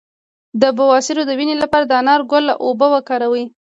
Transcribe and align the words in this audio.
د 0.61 0.63
بواسیر 0.77 1.17
د 1.25 1.31
وینې 1.39 1.55
لپاره 1.63 1.85
د 1.87 1.91
انار 2.01 2.21
د 2.25 2.27
ګل 2.31 2.45
اوبه 2.65 2.87
وکاروئ 2.95 3.45